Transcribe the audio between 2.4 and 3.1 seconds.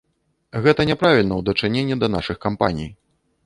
кампаній.